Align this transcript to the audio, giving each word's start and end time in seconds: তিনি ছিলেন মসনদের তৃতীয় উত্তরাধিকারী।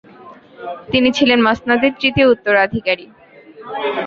তিনি 0.91 1.09
ছিলেন 1.17 1.39
মসনদের 1.47 1.91
তৃতীয় 2.01 2.27
উত্তরাধিকারী। 2.27 3.05